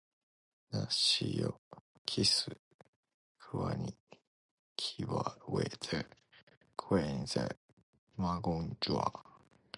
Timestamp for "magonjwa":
8.23-9.05